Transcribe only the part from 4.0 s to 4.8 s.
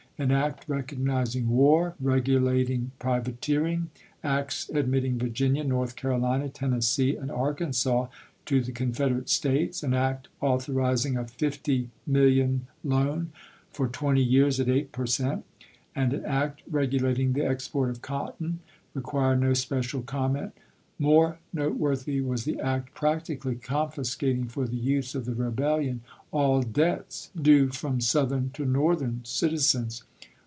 acts